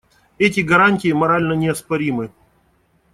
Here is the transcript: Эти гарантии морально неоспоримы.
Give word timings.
Эти 0.39 0.61
гарантии 0.61 1.11
морально 1.11 1.53
неоспоримы. 1.53 2.31